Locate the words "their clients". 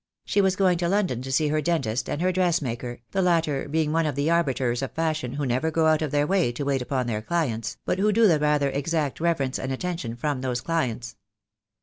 7.05-7.77